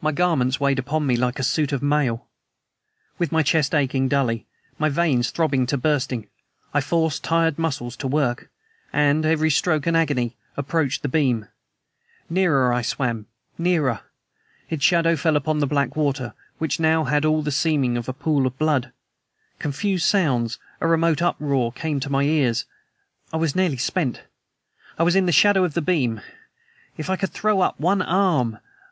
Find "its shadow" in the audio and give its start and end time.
14.68-15.14